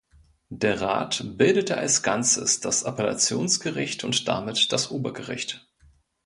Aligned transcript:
Der 0.49 0.81
Rat 0.81 1.23
bildete 1.37 1.77
als 1.77 2.01
Ganzes 2.01 2.59
das 2.59 2.81
Appellationsgericht 2.83 4.03
und 4.03 4.27
damit 4.27 4.71
das 4.73 4.89
Obergericht. 4.89 5.67